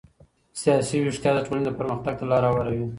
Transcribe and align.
سياسي 0.61 0.95
ويښتيا 0.99 1.31
د 1.35 1.39
ټولني 1.47 1.71
پرمختګ 1.79 2.13
ته 2.19 2.25
لار 2.31 2.43
هواروي. 2.49 2.85